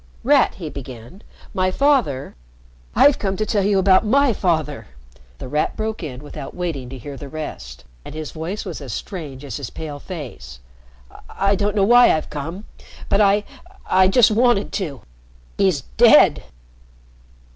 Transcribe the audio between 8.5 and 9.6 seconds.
was as strange as